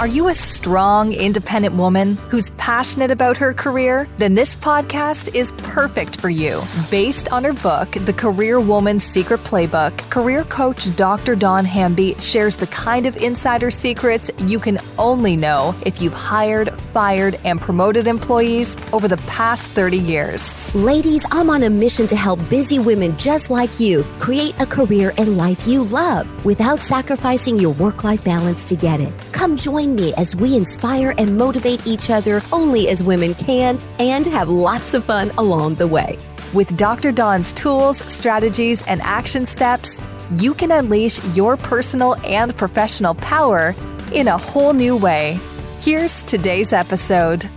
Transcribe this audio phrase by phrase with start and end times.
[0.00, 4.08] Are you a strong, independent woman who's passionate about her career?
[4.16, 6.64] Then this podcast is perfect for you.
[6.90, 11.36] Based on her book, The Career Woman's Secret Playbook, career coach Dr.
[11.36, 16.72] Dawn Hamby shares the kind of insider secrets you can only know if you've hired,
[16.92, 20.74] fired, and promoted employees over the past 30 years.
[20.74, 25.14] Ladies, I'm on a mission to help busy women just like you create a career
[25.18, 29.14] and life you love without sacrificing your work life balance to get it.
[29.30, 34.26] Come join me as we inspire and motivate each other only as women can and
[34.26, 36.18] have lots of fun along the way.
[36.52, 37.12] With Dr.
[37.12, 40.00] Dawn's tools, strategies, and action steps,
[40.32, 43.74] you can unleash your personal and professional power
[44.12, 45.38] in a whole new way.
[45.80, 47.48] Here's today's episode.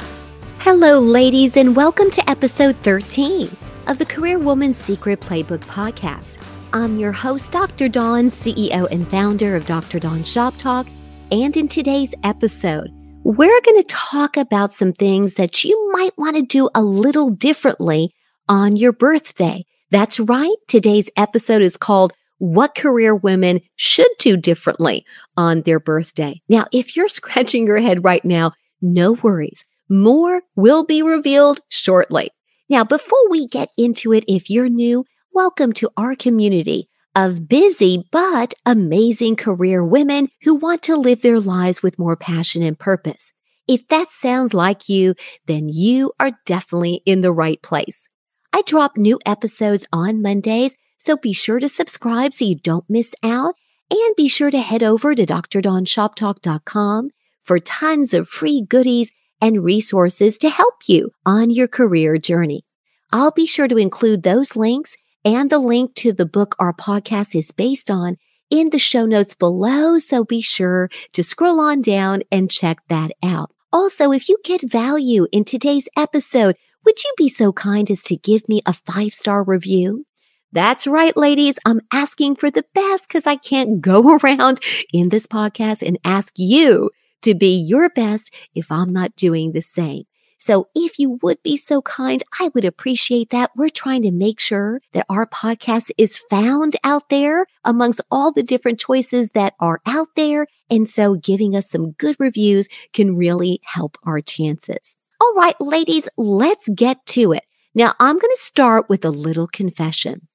[0.59, 3.55] Hello, ladies, and welcome to episode 13
[3.87, 6.37] of the Career Woman's Secret Playbook podcast.
[6.73, 7.87] I'm your host, Dr.
[7.87, 9.99] Dawn, CEO and founder of Dr.
[9.99, 10.87] Dawn Shop Talk
[11.31, 12.89] and in today's episode,
[13.23, 17.29] we're going to talk about some things that you might want to do a little
[17.29, 18.13] differently
[18.47, 19.65] on your birthday.
[19.91, 20.55] That's right.
[20.69, 26.41] Today's episode is called What Career Women Should Do Differently on Their Birthday.
[26.47, 29.65] Now, if you're scratching your head right now, no worries.
[29.89, 32.29] More will be revealed shortly.
[32.69, 35.03] Now, before we get into it, if you're new,
[35.33, 41.39] welcome to our community of busy but amazing career women who want to live their
[41.39, 43.33] lives with more passion and purpose.
[43.67, 45.15] If that sounds like you,
[45.47, 48.07] then you are definitely in the right place.
[48.53, 53.15] I drop new episodes on Mondays, so be sure to subscribe so you don't miss
[53.23, 53.55] out.
[53.89, 57.09] And be sure to head over to drdawnshoptalk.com
[57.41, 62.63] for tons of free goodies and resources to help you on your career journey.
[63.11, 64.97] I'll be sure to include those links
[65.27, 68.15] and the link to the book our podcast is based on
[68.49, 69.99] in the show notes below.
[69.99, 73.51] So be sure to scroll on down and check that out.
[73.73, 78.15] Also, if you get value in today's episode, would you be so kind as to
[78.15, 80.05] give me a five star review?
[80.53, 81.59] That's right, ladies.
[81.65, 84.61] I'm asking for the best because I can't go around
[84.93, 86.89] in this podcast and ask you
[87.23, 90.05] to be your best if I'm not doing the same.
[90.47, 93.51] So if you would be so kind, I would appreciate that.
[93.57, 98.43] We're trying to make sure that our podcast is found out there amongst all the
[98.43, 100.47] different choices that are out there.
[100.69, 104.95] And so giving us some good reviews can really help our chances.
[105.19, 107.43] All right, ladies, let's get to it.
[107.75, 110.29] Now I'm going to start with a little confession.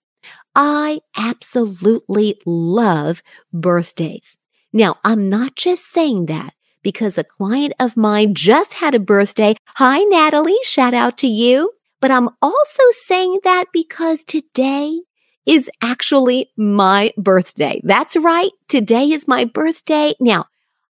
[0.54, 4.36] I absolutely love birthdays.
[4.74, 9.54] Now, I'm not just saying that because a client of mine just had a birthday.
[9.76, 10.58] Hi, Natalie.
[10.64, 11.72] Shout out to you.
[12.00, 15.00] But I'm also saying that because today
[15.46, 17.80] is actually my birthday.
[17.84, 18.50] That's right.
[18.68, 20.14] Today is my birthday.
[20.20, 20.46] Now,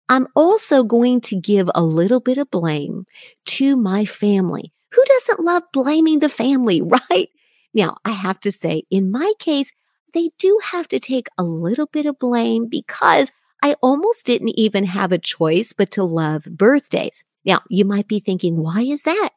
[0.07, 3.05] I'm also going to give a little bit of blame
[3.45, 4.71] to my family.
[4.93, 7.29] Who doesn't love blaming the family, right?
[7.73, 9.71] Now, I have to say, in my case,
[10.13, 13.31] they do have to take a little bit of blame because
[13.61, 17.23] I almost didn't even have a choice but to love birthdays.
[17.45, 19.31] Now, you might be thinking, why is that?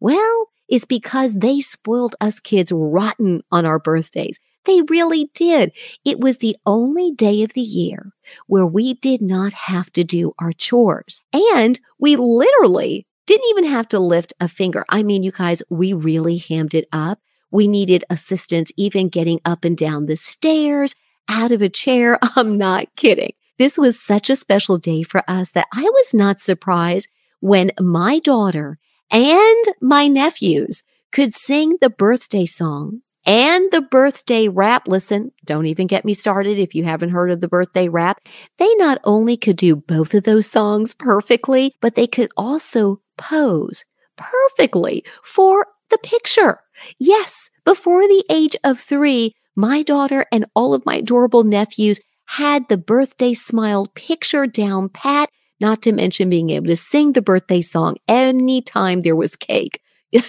[0.00, 4.38] Well, it's because they spoiled us kids rotten on our birthdays.
[4.64, 5.72] They really did.
[6.04, 8.12] It was the only day of the year
[8.46, 11.22] where we did not have to do our chores.
[11.32, 14.84] And we literally didn't even have to lift a finger.
[14.88, 17.20] I mean, you guys, we really hammed it up.
[17.50, 20.94] We needed assistance even getting up and down the stairs,
[21.28, 22.18] out of a chair.
[22.36, 23.32] I'm not kidding.
[23.58, 27.08] This was such a special day for us that I was not surprised
[27.40, 28.78] when my daughter
[29.10, 34.86] and my nephews could sing the birthday song and the birthday rap.
[34.86, 38.20] Listen, don't even get me started if you haven't heard of the birthday rap.
[38.58, 43.84] They not only could do both of those songs perfectly, but they could also pose
[44.16, 46.60] perfectly for the picture.
[46.98, 52.68] Yes, before the age of three, my daughter and all of my adorable nephews had
[52.68, 55.30] the birthday smile picture down pat,
[55.60, 59.80] not to mention being able to sing the birthday song anytime there was cake.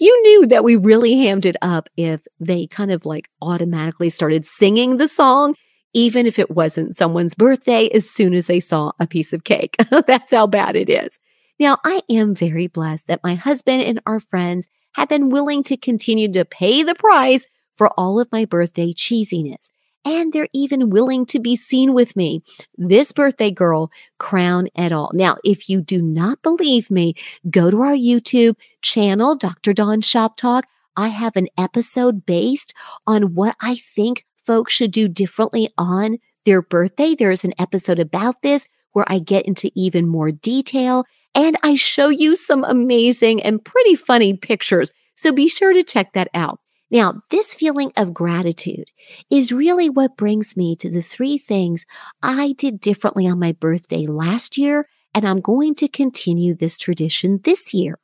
[0.00, 4.44] You knew that we really hammed it up if they kind of like automatically started
[4.44, 5.54] singing the song,
[5.94, 9.76] even if it wasn't someone's birthday, as soon as they saw a piece of cake.
[10.06, 11.18] That's how bad it is.
[11.60, 15.76] Now, I am very blessed that my husband and our friends have been willing to
[15.76, 19.70] continue to pay the price for all of my birthday cheesiness
[20.04, 22.42] and they're even willing to be seen with me.
[22.76, 25.10] This birthday girl, crown et al.
[25.12, 27.14] Now, if you do not believe me,
[27.50, 29.72] go to our YouTube channel, Dr.
[29.72, 30.66] Dawn Shop Talk.
[30.96, 32.74] I have an episode based
[33.06, 37.14] on what I think folks should do differently on their birthday.
[37.14, 41.04] There's an episode about this where I get into even more detail
[41.34, 44.92] and I show you some amazing and pretty funny pictures.
[45.14, 46.59] So be sure to check that out.
[46.90, 48.90] Now, this feeling of gratitude
[49.30, 51.86] is really what brings me to the three things
[52.22, 57.40] I did differently on my birthday last year, and I'm going to continue this tradition
[57.44, 57.98] this year.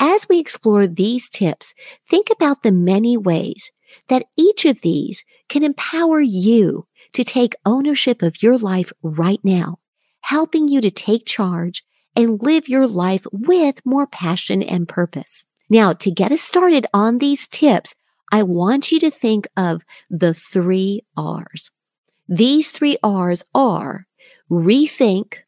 [0.00, 1.72] As we explore these tips,
[2.08, 3.70] think about the many ways
[4.08, 9.78] that each of these can empower you to take ownership of your life right now,
[10.22, 11.84] helping you to take charge
[12.16, 15.46] and live your life with more passion and purpose.
[15.70, 17.94] Now, to get us started on these tips,
[18.32, 21.70] I want you to think of the three R's.
[22.28, 24.06] These three R's are
[24.50, 25.38] rethink,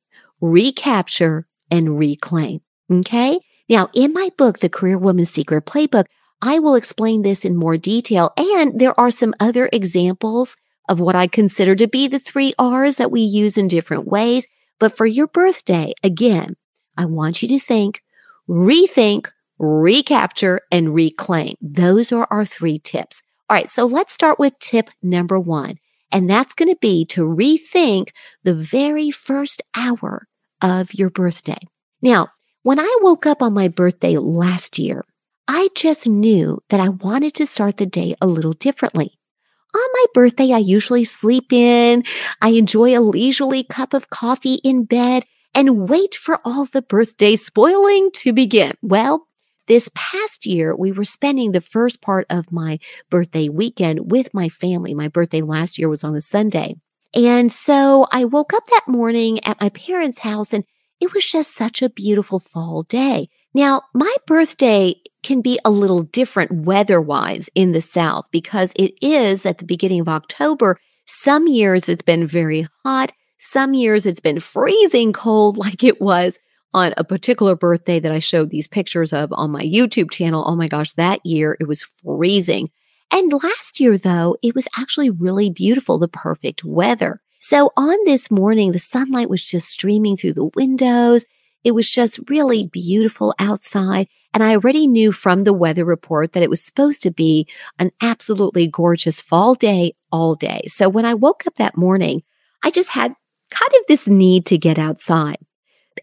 [0.41, 2.61] recapture, and reclaim.
[2.91, 3.41] Okay.
[3.69, 6.07] Now, in my book, The Career Woman's Secret Playbook,
[6.41, 8.33] I will explain this in more detail.
[8.37, 10.57] And there are some other examples
[10.89, 14.47] of what I consider to be the three R's that we use in different ways.
[14.79, 16.57] But for your birthday, again,
[16.97, 18.03] I want you to think,
[18.49, 19.29] rethink,
[19.59, 21.55] recapture, and reclaim.
[21.61, 23.23] Those are our three tips.
[23.49, 23.71] All right.
[23.71, 25.77] So let's start with tip number one.
[26.11, 28.11] And that's going to be to rethink
[28.43, 30.27] the very first hour
[30.63, 31.61] of your birthday.
[32.01, 32.29] Now,
[32.63, 35.05] when I woke up on my birthday last year,
[35.47, 39.19] I just knew that I wanted to start the day a little differently.
[39.75, 42.05] On my birthday, I usually sleep in.
[42.41, 47.37] I enjoy a leisurely cup of coffee in bed and wait for all the birthday
[47.37, 48.73] spoiling to begin.
[48.83, 49.28] Well,
[49.69, 52.79] this past year, we were spending the first part of my
[53.11, 54.95] birthday weekend with my family.
[54.95, 56.75] My birthday last year was on a Sunday.
[57.15, 60.65] And so I woke up that morning at my parents' house and
[61.01, 63.29] it was just such a beautiful fall day.
[63.55, 68.95] Now, my birthday can be a little different weather wise in the South because it
[69.01, 70.79] is at the beginning of October.
[71.07, 73.13] Some years it's been very hot.
[73.39, 76.39] Some years it's been freezing cold like it was
[76.75, 80.45] on a particular birthday that I showed these pictures of on my YouTube channel.
[80.47, 82.71] Oh my gosh, that year it was freezing.
[83.11, 87.21] And last year, though, it was actually really beautiful, the perfect weather.
[87.39, 91.25] So on this morning, the sunlight was just streaming through the windows.
[91.65, 94.09] It was just really beautiful outside.
[94.35, 97.49] And I already knew from the weather report that it was supposed to be
[97.79, 100.63] an absolutely gorgeous fall day all day.
[100.67, 102.23] So when I woke up that morning,
[102.63, 103.15] I just had
[103.51, 105.39] kind of this need to get outside.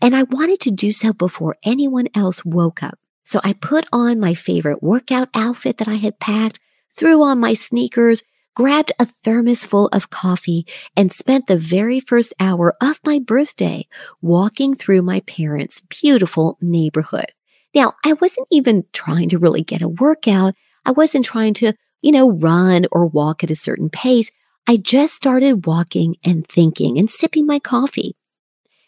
[0.01, 2.99] And I wanted to do so before anyone else woke up.
[3.23, 6.59] So I put on my favorite workout outfit that I had packed,
[6.91, 8.21] threw on my sneakers,
[8.55, 10.65] grabbed a thermos full of coffee,
[10.95, 13.87] and spent the very first hour of my birthday
[14.21, 17.33] walking through my parents' beautiful neighborhood.
[17.73, 20.53] Now, I wasn't even trying to really get a workout.
[20.85, 24.31] I wasn't trying to, you know, run or walk at a certain pace.
[24.67, 28.15] I just started walking and thinking and sipping my coffee.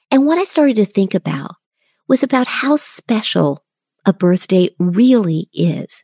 [0.10, 1.52] And what I started to think about
[2.08, 3.64] was about how special
[4.06, 6.04] a birthday really is.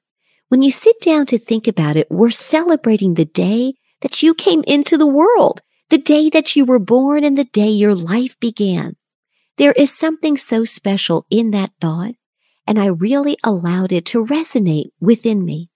[0.49, 4.63] When you sit down to think about it, we're celebrating the day that you came
[4.67, 8.97] into the world, the day that you were born and the day your life began.
[9.57, 12.15] There is something so special in that thought,
[12.67, 15.69] and I really allowed it to resonate within me.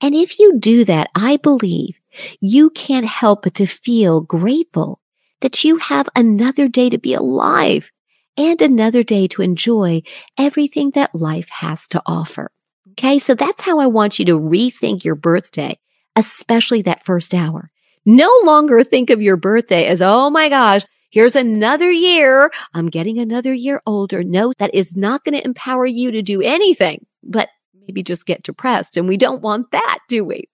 [0.00, 1.98] And if you do that, I believe
[2.40, 5.00] you can't help but to feel grateful
[5.40, 7.90] that you have another day to be alive
[8.36, 10.02] and another day to enjoy
[10.38, 12.50] everything that life has to offer.
[12.92, 13.18] Okay.
[13.18, 15.78] So that's how I want you to rethink your birthday,
[16.16, 17.70] especially that first hour.
[18.04, 22.50] No longer think of your birthday as, oh my gosh, here's another year.
[22.74, 24.22] I'm getting another year older.
[24.24, 27.48] No, that is not going to empower you to do anything, but
[27.86, 28.96] maybe just get depressed.
[28.96, 30.48] And we don't want that, do we?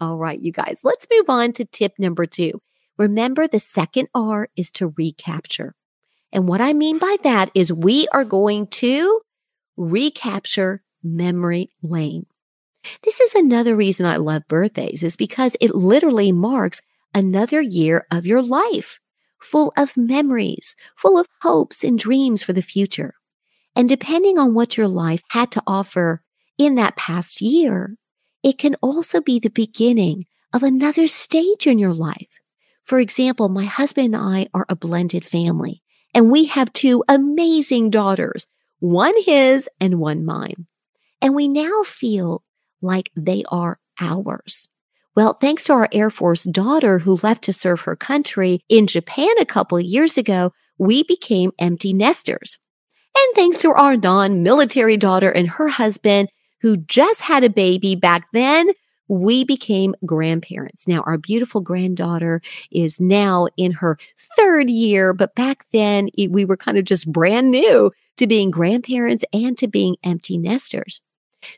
[0.00, 2.62] All right, you guys, let's move on to tip number two.
[3.00, 5.74] Remember, the second R is to recapture.
[6.32, 9.22] And what I mean by that is we are going to
[9.78, 12.26] recapture memory lane.
[13.02, 16.82] This is another reason I love birthdays is because it literally marks
[17.14, 18.98] another year of your life
[19.38, 23.14] full of memories, full of hopes and dreams for the future.
[23.74, 26.22] And depending on what your life had to offer
[26.58, 27.96] in that past year,
[28.42, 32.39] it can also be the beginning of another stage in your life.
[32.90, 35.80] For example, my husband and I are a blended family
[36.12, 38.48] and we have two amazing daughters,
[38.80, 40.66] one his and one mine.
[41.22, 42.42] And we now feel
[42.82, 44.66] like they are ours.
[45.14, 49.38] Well, thanks to our Air Force daughter who left to serve her country in Japan
[49.38, 52.58] a couple of years ago, we became empty nesters.
[53.16, 56.28] And thanks to our non military daughter and her husband
[56.62, 58.72] who just had a baby back then,
[59.10, 60.86] we became grandparents.
[60.86, 62.40] Now, our beautiful granddaughter
[62.70, 63.98] is now in her
[64.36, 69.24] third year, but back then we were kind of just brand new to being grandparents
[69.32, 71.00] and to being empty nesters.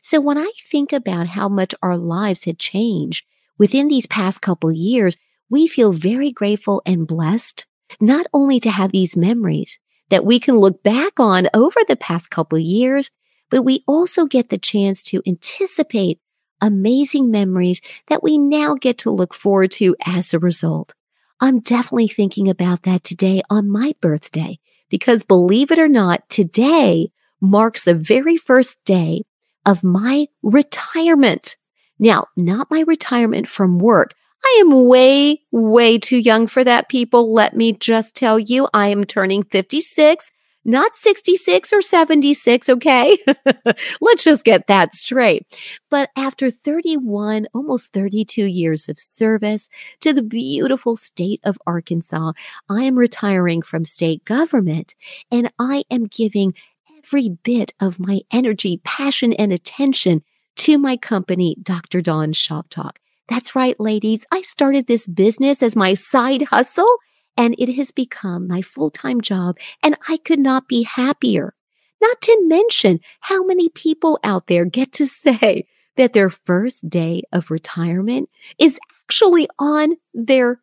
[0.01, 3.23] So when I think about how much our lives had changed
[3.59, 5.15] within these past couple years,
[5.47, 7.67] we feel very grateful and blessed,
[8.01, 9.77] not only to have these memories
[10.09, 13.11] that we can look back on over the past couple years,
[13.51, 16.19] but we also get the chance to anticipate
[16.63, 20.95] amazing memories that we now get to look forward to as a result.
[21.41, 27.09] I'm definitely thinking about that today on my birthday because believe it or not, today
[27.41, 29.23] marks the very first day
[29.65, 31.57] of my retirement.
[31.99, 34.13] Now, not my retirement from work.
[34.45, 37.33] I am way, way too young for that, people.
[37.33, 40.31] Let me just tell you, I am turning 56
[40.65, 43.17] not 66 or 76, okay?
[44.01, 45.45] Let's just get that straight.
[45.89, 49.69] But after 31, almost 32 years of service
[50.01, 52.33] to the beautiful state of Arkansas,
[52.69, 54.95] I am retiring from state government
[55.31, 56.53] and I am giving
[56.97, 60.23] every bit of my energy, passion, and attention
[60.55, 62.01] to my company, Dr.
[62.01, 62.99] Dawn Shop Talk.
[63.27, 64.25] That's right, ladies.
[64.31, 66.97] I started this business as my side hustle
[67.37, 71.53] and it has become my full time job, and I could not be happier.
[72.01, 77.23] Not to mention how many people out there get to say that their first day
[77.31, 80.61] of retirement is actually on their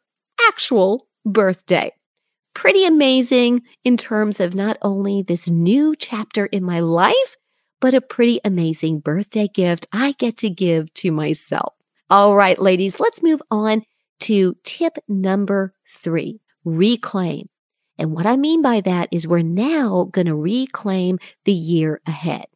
[0.49, 1.93] actual birthday.
[2.55, 7.37] Pretty amazing in terms of not only this new chapter in my life,
[7.81, 11.75] but a pretty amazing birthday gift I get to give to myself.
[12.11, 13.83] All right, ladies, let's move on
[14.21, 17.49] to tip number three reclaim.
[17.99, 22.47] And what I mean by that is we're now going to reclaim the year ahead.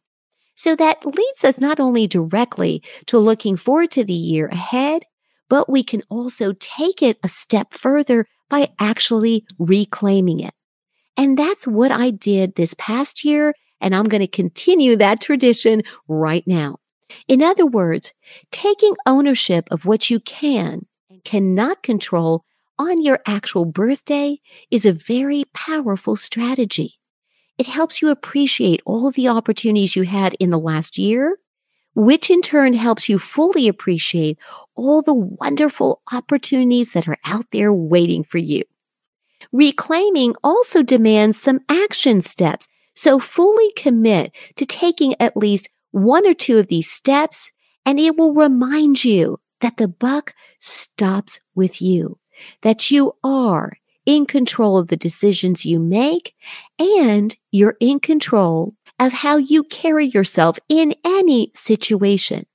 [0.55, 5.03] So that leads us not only directly to looking forward to the year ahead,
[5.49, 10.53] but we can also take it a step further by actually reclaiming it.
[11.17, 13.53] And that's what I did this past year.
[13.79, 16.77] And I'm going to continue that tradition right now.
[17.27, 18.13] In other words,
[18.51, 22.43] taking ownership of what you can and cannot control
[22.77, 24.39] on your actual birthday
[24.69, 26.99] is a very powerful strategy.
[27.57, 31.37] It helps you appreciate all the opportunities you had in the last year,
[31.93, 34.37] which in turn helps you fully appreciate
[34.75, 38.63] all the wonderful opportunities that are out there waiting for you.
[39.51, 42.67] Reclaiming also demands some action steps.
[42.93, 47.51] So fully commit to taking at least one or two of these steps
[47.85, 52.19] and it will remind you that the buck stops with you
[52.61, 53.73] that you are
[54.05, 56.35] in control of the decisions you make
[56.79, 62.45] and you're in control of how you carry yourself in any situation.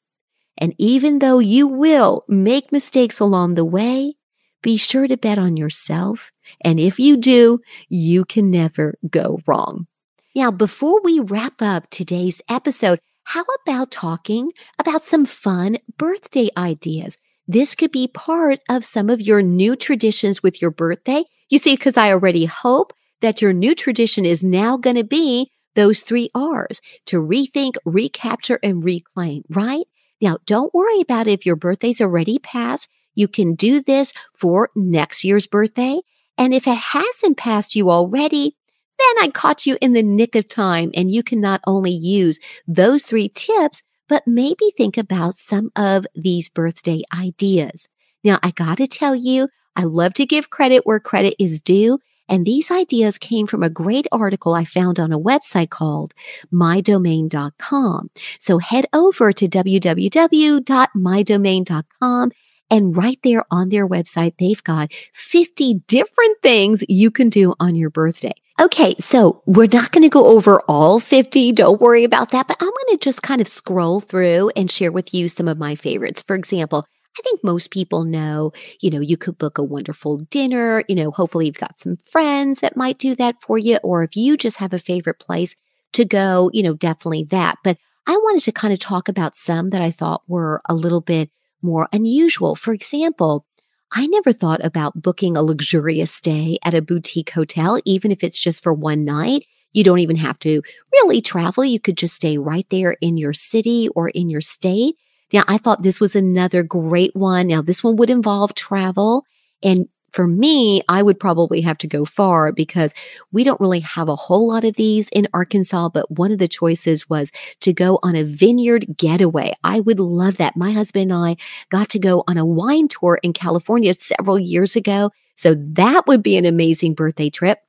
[0.56, 4.14] And even though you will make mistakes along the way,
[4.62, 6.30] be sure to bet on yourself.
[6.62, 9.86] And if you do, you can never go wrong.
[10.34, 17.16] Now, before we wrap up today's episode, how about talking about some fun birthday ideas?
[17.52, 21.24] This could be part of some of your new traditions with your birthday.
[21.48, 22.92] You see, because I already hope
[23.22, 28.60] that your new tradition is now going to be those three R's to rethink, recapture,
[28.62, 29.82] and reclaim, right?
[30.20, 32.86] Now, don't worry about it if your birthday's already passed.
[33.16, 36.02] You can do this for next year's birthday.
[36.38, 38.56] And if it hasn't passed you already,
[38.96, 42.38] then I caught you in the nick of time and you can not only use
[42.68, 47.86] those three tips, but maybe think about some of these birthday ideas.
[48.24, 52.00] Now, I got to tell you, I love to give credit where credit is due.
[52.28, 56.12] And these ideas came from a great article I found on a website called
[56.52, 58.10] mydomain.com.
[58.38, 62.32] So head over to www.mydomain.com
[62.70, 67.74] and right there on their website, they've got 50 different things you can do on
[67.74, 68.32] your birthday.
[68.60, 71.52] Okay, so we're not going to go over all 50.
[71.52, 72.46] Don't worry about that.
[72.46, 75.56] But I'm going to just kind of scroll through and share with you some of
[75.56, 76.20] my favorites.
[76.20, 76.84] For example,
[77.18, 78.52] I think most people know,
[78.82, 80.84] you know, you could book a wonderful dinner.
[80.88, 83.78] You know, hopefully you've got some friends that might do that for you.
[83.82, 85.56] Or if you just have a favorite place
[85.94, 87.56] to go, you know, definitely that.
[87.64, 91.00] But I wanted to kind of talk about some that I thought were a little
[91.00, 91.30] bit
[91.62, 92.56] more unusual.
[92.56, 93.46] For example,
[93.92, 98.38] I never thought about booking a luxurious stay at a boutique hotel, even if it's
[98.38, 99.46] just for one night.
[99.72, 101.64] You don't even have to really travel.
[101.64, 104.96] You could just stay right there in your city or in your state.
[105.32, 107.46] Now, I thought this was another great one.
[107.46, 109.24] Now, this one would involve travel.
[109.62, 112.92] And for me, I would probably have to go far because
[113.32, 115.88] we don't really have a whole lot of these in Arkansas.
[115.90, 119.52] But one of the choices was to go on a vineyard getaway.
[119.64, 120.56] I would love that.
[120.56, 121.36] My husband and I
[121.68, 125.10] got to go on a wine tour in California several years ago.
[125.36, 127.60] So that would be an amazing birthday trip.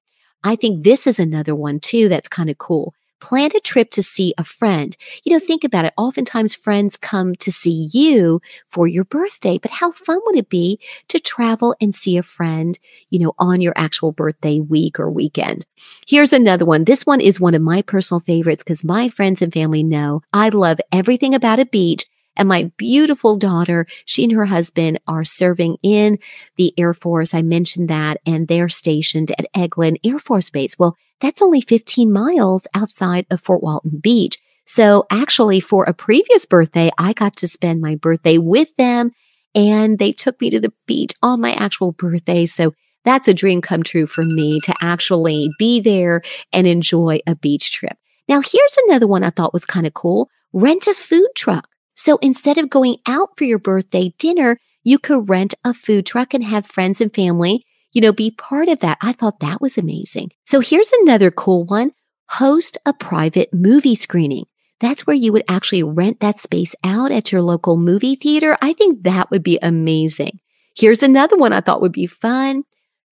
[0.43, 4.03] I think this is another one too that's kind of cool plan a trip to
[4.03, 4.97] see a friend.
[5.23, 5.93] You know, think about it.
[5.97, 10.79] Oftentimes friends come to see you for your birthday, but how fun would it be
[11.09, 12.77] to travel and see a friend,
[13.09, 15.65] you know, on your actual birthday week or weekend?
[16.07, 16.83] Here's another one.
[16.83, 20.49] This one is one of my personal favorites because my friends and family know I
[20.49, 22.05] love everything about a beach.
[22.35, 26.17] And my beautiful daughter, she and her husband are serving in
[26.55, 27.33] the Air Force.
[27.33, 30.79] I mentioned that, and they're stationed at Eglin Air Force Base.
[30.79, 34.37] Well, that's only 15 miles outside of Fort Walton Beach.
[34.65, 39.11] So actually for a previous birthday, I got to spend my birthday with them
[39.53, 42.45] and they took me to the beach on my actual birthday.
[42.45, 42.73] So
[43.03, 46.21] that's a dream come true for me to actually be there
[46.53, 47.97] and enjoy a beach trip.
[48.27, 50.29] Now here's another one I thought was kind of cool.
[50.53, 51.67] Rent a food truck.
[52.01, 56.33] So instead of going out for your birthday dinner, you could rent a food truck
[56.33, 58.97] and have friends and family you know, be part of that.
[59.01, 60.31] I thought that was amazing.
[60.45, 61.91] So here's another cool one.
[62.29, 64.45] Host a private movie screening.
[64.79, 68.57] That's where you would actually rent that space out at your local movie theater.
[68.61, 70.39] I think that would be amazing.
[70.75, 72.63] Here's another one I thought would be fun.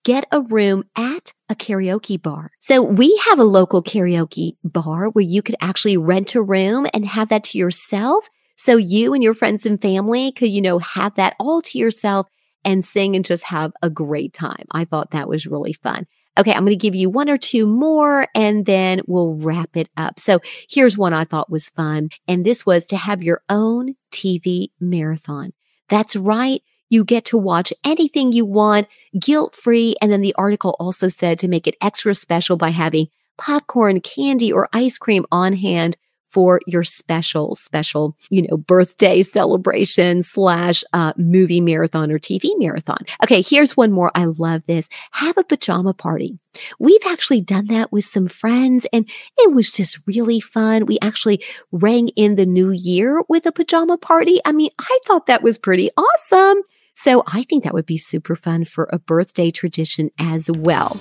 [0.06, 2.52] Get a room at a karaoke bar.
[2.62, 7.06] So we have a local karaoke bar where you could actually rent a room and
[7.06, 8.30] have that to yourself.
[8.60, 12.28] So you and your friends and family could, you know, have that all to yourself
[12.66, 14.66] and sing and just have a great time.
[14.72, 16.08] I thought that was really fun.
[16.38, 19.88] Okay, I'm going to give you one or two more and then we'll wrap it
[19.96, 20.20] up.
[20.20, 22.10] So here's one I thought was fun.
[22.28, 25.54] And this was to have your own TV marathon.
[25.88, 26.62] That's right.
[26.90, 28.88] You get to watch anything you want
[29.18, 29.96] guilt free.
[30.02, 34.52] And then the article also said to make it extra special by having popcorn, candy,
[34.52, 35.96] or ice cream on hand
[36.30, 43.00] for your special, special, you know, birthday celebration slash uh, movie marathon or TV marathon.
[43.24, 44.12] Okay, here's one more.
[44.16, 44.90] I love this.
[45.12, 46.40] Have a pajama party.
[46.80, 50.86] We've actually done that with some friends and it was just really fun.
[50.86, 54.40] We actually rang in the new year with a pajama party.
[54.46, 56.64] I mean, I thought that was pretty awesome.
[56.94, 61.00] So I think that would be super fun for a birthday tradition as well.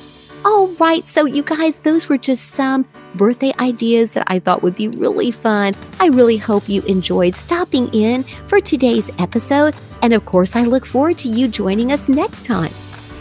[0.50, 4.76] All right, so you guys, those were just some birthday ideas that I thought would
[4.76, 5.74] be really fun.
[6.00, 9.76] I really hope you enjoyed stopping in for today's episode.
[10.00, 12.72] And of course, I look forward to you joining us next time.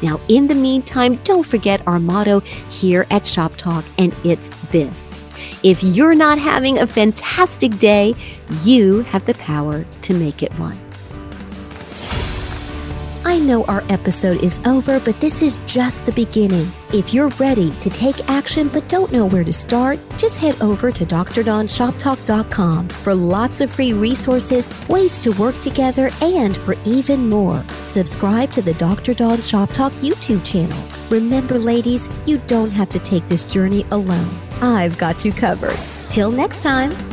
[0.02, 5.14] Now, in the meantime, don't forget our motto here at Shop Talk, and it's this.
[5.64, 8.16] If you're not having a fantastic day,
[8.64, 10.87] you have the power to make it one.
[13.28, 16.72] I know our episode is over, but this is just the beginning.
[16.94, 20.94] If you're ready to take action but don't know where to start, just head over
[20.94, 27.66] to drdawnshoptalk.com for lots of free resources, ways to work together, and for even more.
[27.84, 29.14] Subscribe to the Dr.
[29.14, 30.82] Dawn Shop Talk YouTube channel.
[31.10, 34.34] Remember, ladies, you don't have to take this journey alone.
[34.62, 35.78] I've got you covered.
[36.10, 37.07] Till next time.